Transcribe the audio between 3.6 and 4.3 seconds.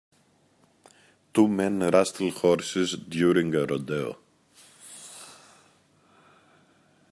rodeo.